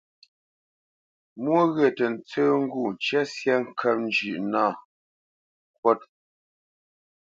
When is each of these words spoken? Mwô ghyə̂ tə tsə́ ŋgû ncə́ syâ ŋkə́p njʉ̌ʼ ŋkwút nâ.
Mwô 1.41 1.59
ghyə̂ 1.73 1.89
tə 1.97 2.05
tsə́ 2.27 2.47
ŋgû 2.61 2.83
ncə́ 2.93 3.23
syâ 3.35 3.55
ŋkə́p 3.67 3.97
njʉ̌ʼ 4.07 4.39
ŋkwút 4.41 4.41
nâ. 4.51 4.65